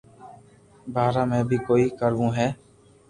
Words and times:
بارا 0.93 1.23
۾ 1.37 1.39
بي 1.49 1.57
ڪوئي 1.67 1.85
ڪروو 1.99 2.27
ھي 2.37 2.47